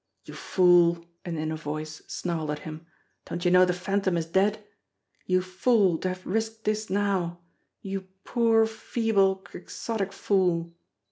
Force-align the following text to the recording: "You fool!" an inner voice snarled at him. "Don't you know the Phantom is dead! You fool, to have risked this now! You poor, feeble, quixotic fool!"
"You 0.25 0.33
fool!" 0.33 1.05
an 1.25 1.37
inner 1.37 1.55
voice 1.57 2.01
snarled 2.07 2.49
at 2.49 2.57
him. 2.65 2.87
"Don't 3.25 3.45
you 3.45 3.51
know 3.51 3.65
the 3.65 3.71
Phantom 3.73 4.17
is 4.17 4.25
dead! 4.25 4.65
You 5.27 5.43
fool, 5.43 5.99
to 5.99 6.07
have 6.07 6.25
risked 6.25 6.63
this 6.63 6.89
now! 6.89 7.39
You 7.83 8.07
poor, 8.23 8.65
feeble, 8.65 9.35
quixotic 9.35 10.11
fool!" 10.11 10.73